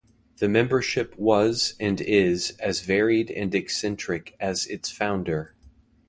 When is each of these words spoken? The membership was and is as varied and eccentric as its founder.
The 0.37 0.49
membership 0.49 1.15
was 1.15 1.75
and 1.79 2.01
is 2.01 2.55
as 2.57 2.81
varied 2.81 3.29
and 3.29 3.53
eccentric 3.53 4.35
as 4.39 4.65
its 4.65 4.89
founder. 4.89 5.53